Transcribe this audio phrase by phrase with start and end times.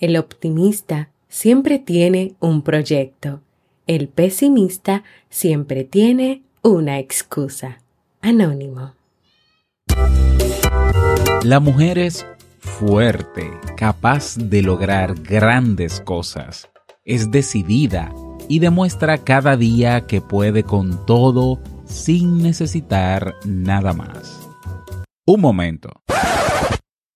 [0.00, 3.40] El optimista siempre tiene un proyecto.
[3.86, 7.80] El pesimista siempre tiene una excusa.
[8.20, 8.94] Anónimo.
[11.44, 12.26] La mujer es
[12.58, 16.68] fuerte, capaz de lograr grandes cosas.
[17.04, 18.12] Es decidida
[18.48, 24.48] y demuestra cada día que puede con todo sin necesitar nada más.
[25.26, 25.90] Un momento.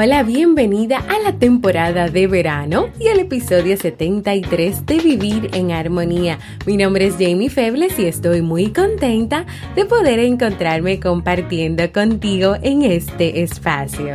[0.00, 6.38] Hola, bienvenida a la temporada de verano y al episodio 73 de Vivir en Armonía.
[6.66, 12.82] Mi nombre es Jamie Febles y estoy muy contenta de poder encontrarme compartiendo contigo en
[12.82, 14.14] este espacio.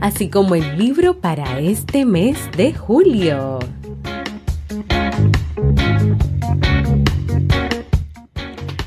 [0.00, 3.58] así como el libro para este mes de julio.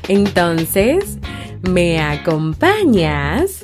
[0.08, 1.18] Entonces,
[1.62, 3.57] ¿me acompañas?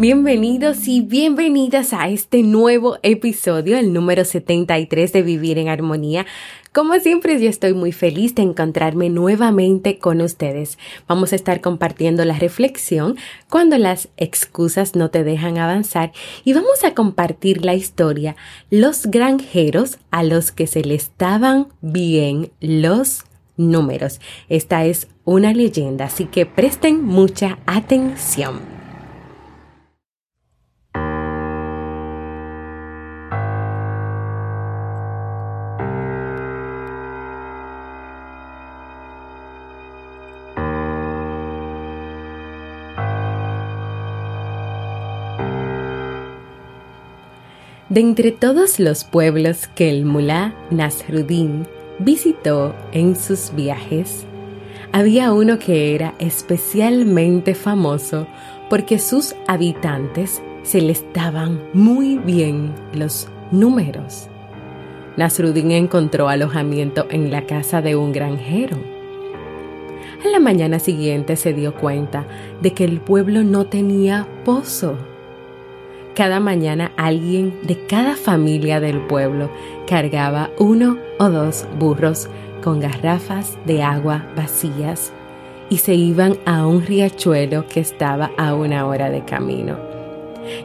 [0.00, 6.24] Bienvenidos y bienvenidas a este nuevo episodio, el número 73 de Vivir en Armonía.
[6.72, 10.78] Como siempre, yo estoy muy feliz de encontrarme nuevamente con ustedes.
[11.06, 13.18] Vamos a estar compartiendo la reflexión
[13.50, 16.12] cuando las excusas no te dejan avanzar
[16.44, 18.36] y vamos a compartir la historia
[18.70, 23.24] Los granjeros a los que se le estaban bien los
[23.58, 24.18] números.
[24.48, 28.79] Esta es una leyenda, así que presten mucha atención.
[47.90, 51.66] De entre todos los pueblos que el mulá Nasruddin
[51.98, 54.24] visitó en sus viajes,
[54.92, 58.28] había uno que era especialmente famoso
[58.68, 64.28] porque sus habitantes se les daban muy bien los números.
[65.16, 68.76] Nasruddin encontró alojamiento en la casa de un granjero.
[70.24, 72.24] A la mañana siguiente se dio cuenta
[72.62, 74.96] de que el pueblo no tenía pozo
[76.20, 79.50] cada mañana alguien de cada familia del pueblo
[79.86, 82.28] cargaba uno o dos burros
[82.62, 85.14] con garrafas de agua vacías
[85.70, 89.78] y se iban a un riachuelo que estaba a una hora de camino.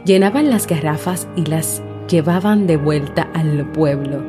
[0.04, 4.22] Llenaban las garrafas y las llevaban de vuelta al pueblo,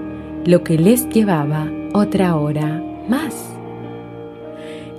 [0.46, 3.54] lo que les llevaba otra hora más.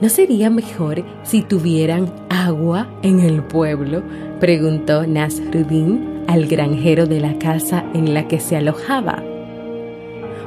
[0.02, 4.02] ¿No sería mejor si tuvieran agua en el pueblo?
[4.40, 9.24] preguntó Nasruddin al granjero de la casa en la que se alojaba.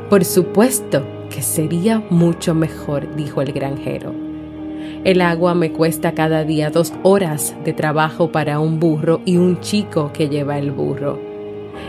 [0.09, 4.13] Por supuesto que sería mucho mejor, dijo el granjero.
[5.03, 9.59] El agua me cuesta cada día dos horas de trabajo para un burro y un
[9.59, 11.19] chico que lleva el burro.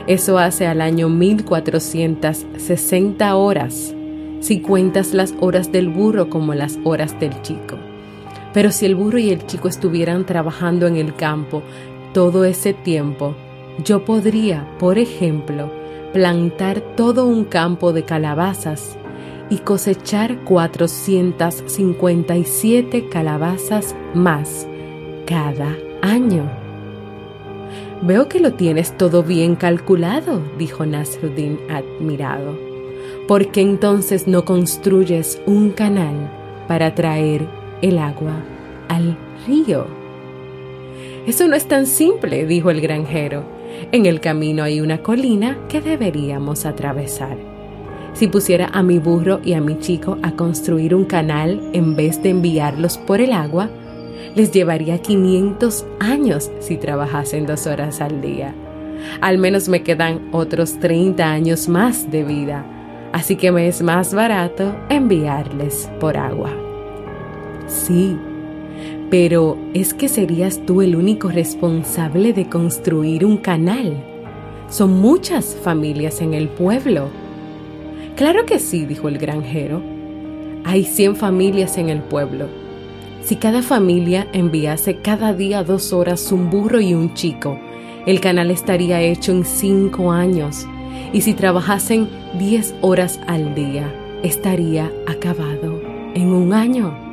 [0.07, 3.95] Eso hace al año 1460 horas
[4.41, 7.77] si cuentas las horas del burro como las horas del chico.
[8.55, 11.63] Pero si el burro y el chico estuvieran trabajando en el campo
[12.15, 13.35] todo ese tiempo,
[13.85, 15.71] yo podría, por ejemplo,
[16.13, 18.97] plantar todo un campo de calabazas
[19.51, 24.69] y cosechar 457 calabazas más
[25.27, 26.51] cada año.
[28.03, 32.59] Veo que lo tienes todo bien calculado, dijo Nasruddin admirado.
[33.29, 36.31] ¿Por qué entonces no construyes un canal
[36.67, 37.47] para traer
[37.81, 38.43] el agua
[38.89, 39.17] al
[39.47, 39.87] río?
[41.27, 43.45] Eso no es tan simple, dijo el granjero.
[43.93, 47.37] En el camino hay una colina que deberíamos atravesar.
[48.15, 52.23] Si pusiera a mi burro y a mi chico a construir un canal en vez
[52.23, 53.71] de enviarlos por el agua,
[54.35, 58.55] les llevaría 500 años si trabajasen dos horas al día.
[59.21, 62.65] Al menos me quedan otros 30 años más de vida,
[63.13, 66.51] así que me es más barato enviarles por agua.
[67.67, 68.17] Sí,
[69.13, 74.03] pero es que serías tú el único responsable de construir un canal.
[74.69, 77.11] Son muchas familias en el pueblo
[78.17, 79.83] Claro que sí, dijo el granjero.
[80.65, 82.47] Hay 100 familias en el pueblo.
[83.23, 87.59] Si cada familia enviase cada día dos horas un burro y un chico,
[88.07, 90.67] el canal estaría hecho en cinco años.
[91.13, 93.93] Y si trabajasen 10 horas al día,
[94.23, 95.81] estaría acabado
[96.15, 97.12] en un año.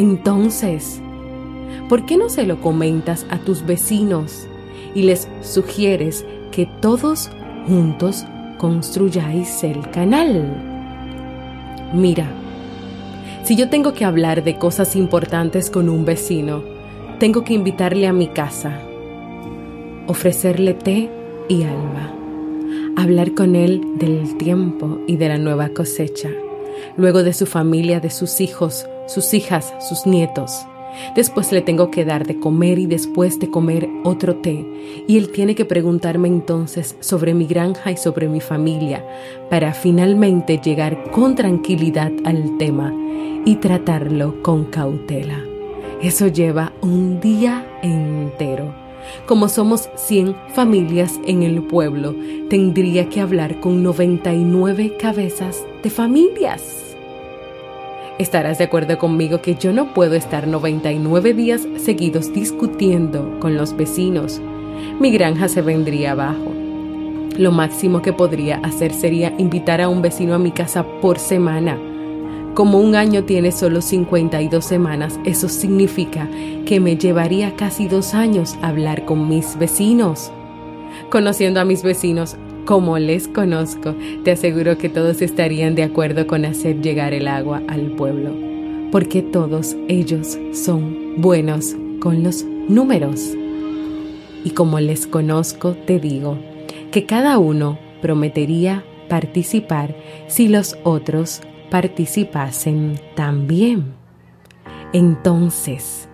[0.00, 0.98] Entonces,
[1.90, 4.48] ¿por qué no se lo comentas a tus vecinos
[4.94, 7.30] y les sugieres que todos
[7.66, 8.24] juntos
[8.58, 10.66] construyáis el canal.
[11.94, 12.26] Mira,
[13.44, 16.62] si yo tengo que hablar de cosas importantes con un vecino,
[17.18, 18.80] tengo que invitarle a mi casa,
[20.06, 21.10] ofrecerle té
[21.48, 22.14] y alba,
[22.96, 26.30] hablar con él del tiempo y de la nueva cosecha,
[26.96, 30.66] luego de su familia, de sus hijos, sus hijas, sus nietos.
[31.14, 34.66] Después le tengo que dar de comer y después de comer otro té.
[35.06, 39.04] Y él tiene que preguntarme entonces sobre mi granja y sobre mi familia
[39.48, 42.94] para finalmente llegar con tranquilidad al tema
[43.44, 45.44] y tratarlo con cautela.
[46.02, 48.74] Eso lleva un día entero.
[49.26, 52.14] Como somos 100 familias en el pueblo,
[52.48, 56.89] tendría que hablar con 99 cabezas de familias.
[58.20, 63.74] Estarás de acuerdo conmigo que yo no puedo estar 99 días seguidos discutiendo con los
[63.74, 64.42] vecinos.
[65.00, 66.52] Mi granja se vendría abajo.
[67.38, 71.78] Lo máximo que podría hacer sería invitar a un vecino a mi casa por semana.
[72.52, 76.28] Como un año tiene solo 52 semanas, eso significa
[76.66, 80.30] que me llevaría casi dos años hablar con mis vecinos.
[81.08, 86.44] Conociendo a mis vecinos, como les conozco, te aseguro que todos estarían de acuerdo con
[86.44, 88.32] hacer llegar el agua al pueblo,
[88.90, 93.34] porque todos ellos son buenos con los números.
[94.44, 96.38] Y como les conozco, te digo
[96.90, 99.94] que cada uno prometería participar
[100.28, 103.92] si los otros participasen también.
[104.92, 106.08] Entonces,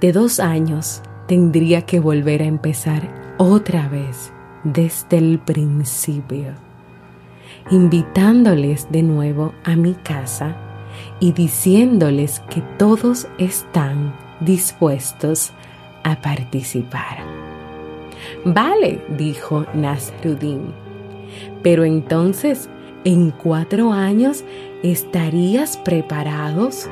[0.00, 4.32] de dos años tendría que volver a empezar otra vez
[4.64, 6.54] desde el principio,
[7.70, 10.56] invitándoles de nuevo a mi casa
[11.20, 15.52] y diciéndoles que todos están dispuestos
[16.04, 17.18] a participar.
[18.44, 20.72] Vale, dijo Nasruddin,
[21.62, 22.68] pero entonces
[23.04, 24.44] en cuatro años
[24.82, 26.88] estarías preparados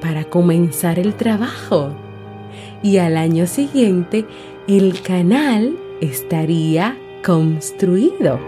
[0.00, 1.90] para comenzar el trabajo
[2.82, 4.24] y al año siguiente
[4.68, 8.38] el canal estaría construido.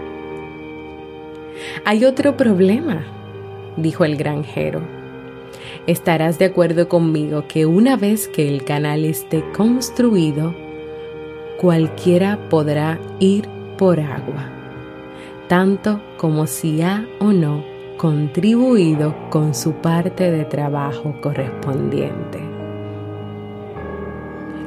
[1.85, 3.03] Hay otro problema,
[3.77, 4.81] dijo el granjero.
[5.87, 10.55] Estarás de acuerdo conmigo que una vez que el canal esté construido,
[11.59, 14.49] cualquiera podrá ir por agua,
[15.47, 17.63] tanto como si ha o no
[17.97, 22.39] contribuido con su parte de trabajo correspondiente.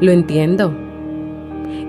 [0.00, 0.72] Lo entiendo,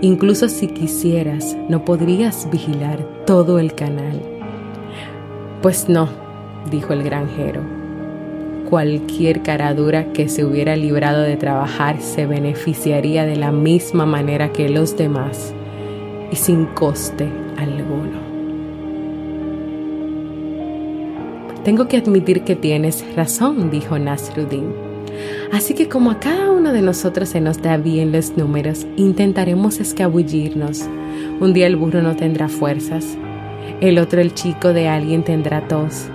[0.02, 4.22] Incluso si quisieras, no podrías vigilar todo el canal.
[5.62, 6.10] Pues no,
[6.70, 7.62] dijo el granjero.
[8.70, 14.70] Cualquier caradura que se hubiera librado de trabajar se beneficiaría de la misma manera que
[14.70, 15.54] los demás
[16.32, 17.28] y sin coste
[17.58, 18.26] alguno.
[21.64, 24.85] Tengo que admitir que tienes razón, dijo Nasruddin.
[25.52, 29.80] Así que como a cada uno de nosotros se nos da bien los números, intentaremos
[29.80, 30.86] escabullirnos.
[31.40, 33.18] Un día el burro no tendrá fuerzas,
[33.82, 36.08] el otro el chico de alguien tendrá tos,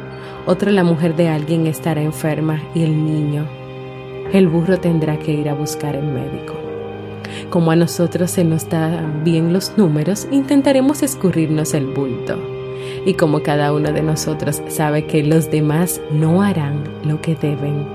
[0.47, 3.47] otro la mujer de alguien estará enferma y el niño.
[4.33, 6.55] El burro tendrá que ir a buscar el médico.
[7.51, 12.39] Como a nosotros se nos da bien los números, intentaremos escurrirnos el bulto.
[13.05, 17.87] Y como cada uno de nosotros sabe que los demás no harán lo que deben,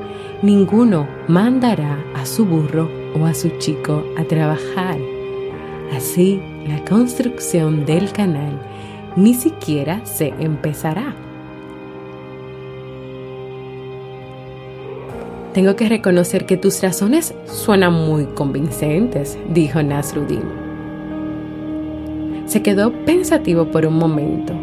[0.42, 2.90] ninguno mandará a su burro
[3.20, 4.98] o a su chico a trabajar.
[5.96, 8.60] Así, la construcción del canal
[9.16, 11.16] ni siquiera se empezará.
[15.54, 20.44] Tengo que reconocer que tus razones suenan muy convincentes, dijo Nasruddin.
[22.46, 24.54] Se quedó pensativo por un momento,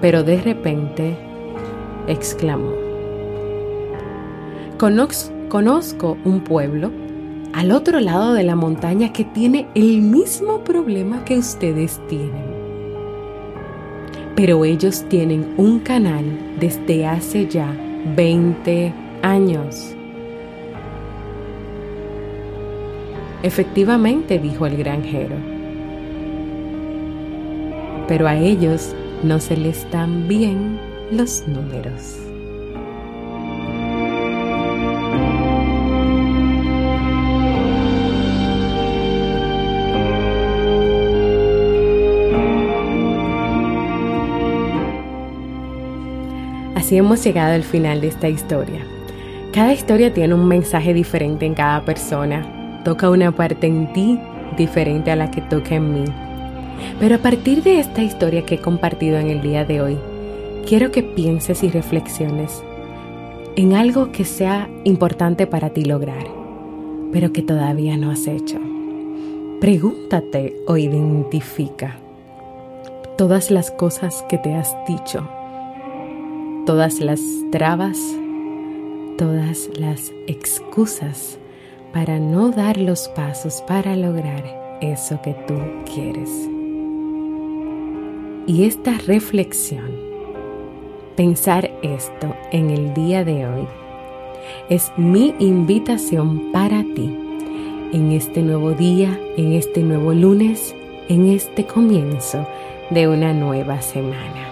[0.00, 1.18] pero de repente
[2.06, 2.89] exclamó,
[4.80, 6.90] conozco un pueblo
[7.52, 12.48] al otro lado de la montaña que tiene el mismo problema que ustedes tienen.
[14.36, 16.24] Pero ellos tienen un canal
[16.58, 17.76] desde hace ya
[18.16, 19.94] 20 años.
[23.42, 25.36] Efectivamente, dijo el granjero,
[28.08, 30.78] pero a ellos no se les dan bien
[31.10, 32.29] los números.
[46.90, 48.84] Así hemos llegado al final de esta historia.
[49.52, 52.82] Cada historia tiene un mensaje diferente en cada persona.
[52.84, 54.18] Toca una parte en ti
[54.56, 56.04] diferente a la que toca en mí.
[56.98, 59.98] Pero a partir de esta historia que he compartido en el día de hoy,
[60.66, 62.60] quiero que pienses y reflexiones
[63.54, 66.26] en algo que sea importante para ti lograr,
[67.12, 68.58] pero que todavía no has hecho.
[69.60, 71.98] Pregúntate o identifica
[73.16, 75.28] todas las cosas que te has dicho,
[76.70, 77.98] todas las trabas
[79.18, 81.36] todas las excusas
[81.92, 85.54] para no dar los pasos para lograr eso que tú
[85.92, 86.30] quieres.
[88.46, 89.90] Y esta reflexión,
[91.16, 93.66] pensar esto en el día de hoy,
[94.68, 97.18] es mi invitación para ti
[97.92, 100.72] en este nuevo día, en este nuevo lunes,
[101.08, 102.46] en este comienzo
[102.90, 104.49] de una nueva semana.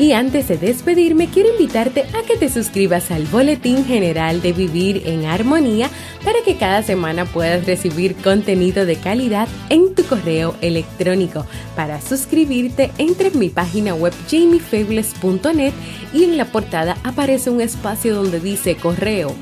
[0.08, 5.04] Y antes de despedirme, quiero invitarte a que te suscribas al Boletín General de Vivir
[5.06, 5.90] en Armonía
[6.24, 11.46] para que cada semana puedas recibir contenido de calidad en tu correo electrónico.
[11.76, 15.74] Para suscribirte, entra en mi página web jamiefebles.net
[16.14, 19.36] y en la portada aparece un espacio donde dice correo.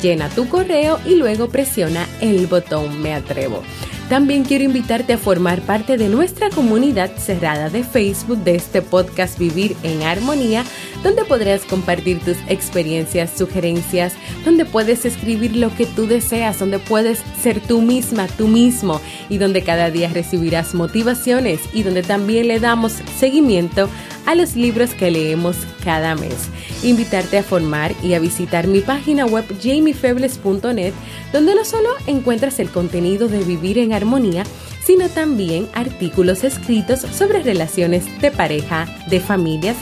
[0.00, 3.64] Llena tu correo y luego presiona el botón Me atrevo.
[4.08, 9.36] También quiero invitarte a formar parte de nuestra comunidad cerrada de Facebook de este podcast
[9.36, 10.62] Vivir en Armonía,
[11.06, 17.22] donde podrás compartir tus experiencias, sugerencias, donde puedes escribir lo que tú deseas, donde puedes
[17.40, 22.58] ser tú misma, tú mismo y donde cada día recibirás motivaciones y donde también le
[22.58, 23.88] damos seguimiento
[24.26, 26.48] a los libros que leemos cada mes.
[26.82, 30.92] Invitarte a formar y a visitar mi página web jamiefebles.net,
[31.32, 34.42] donde no solo encuentras el contenido de Vivir en Armonía,
[34.84, 39.76] sino también artículos escritos sobre relaciones de pareja, de familias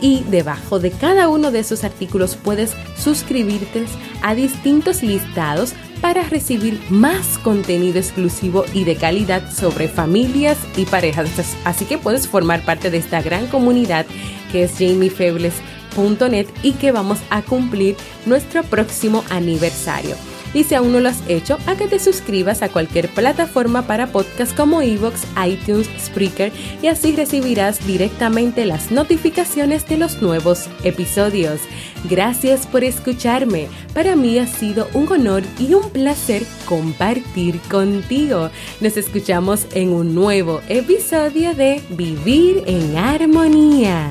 [0.00, 3.84] y debajo de cada uno de esos artículos puedes suscribirte
[4.22, 11.30] a distintos listados para recibir más contenido exclusivo y de calidad sobre familias y parejas.
[11.64, 14.06] Así que puedes formar parte de esta gran comunidad
[14.50, 20.16] que es jamiefebles.net y que vamos a cumplir nuestro próximo aniversario
[20.54, 24.08] y si aún no lo has hecho, a que te suscribas a cualquier plataforma para
[24.08, 26.52] podcast como Evox, iTunes, Spreaker
[26.82, 31.60] y así recibirás directamente las notificaciones de los nuevos episodios.
[32.08, 33.68] Gracias por escucharme.
[33.94, 38.50] Para mí ha sido un honor y un placer compartir contigo.
[38.80, 44.08] Nos escuchamos en un nuevo episodio de Vivir en Armonía.